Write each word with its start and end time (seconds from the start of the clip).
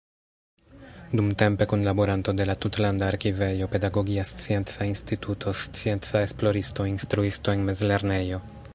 Dumtempe 1.19 1.67
kunlaboranto 1.73 2.33
de 2.39 2.47
la 2.51 2.55
Tutlanda 2.65 3.07
Arkivejo, 3.13 3.67
Pedagogia 3.75 4.23
Scienca 4.31 4.83
Instituto, 4.95 5.53
scienca 5.65 6.23
esploristo, 6.29 6.87
instruisto 6.95 7.53
en 7.59 7.63
mezlernejo. 7.71 8.41